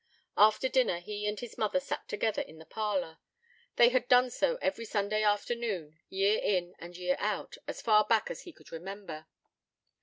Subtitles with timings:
[0.35, 3.19] After dinner he and his mother sat together in the parlour:
[3.75, 8.31] they had done so every Sunday afternoon, year in and year out, as far back
[8.31, 9.27] as he could remember.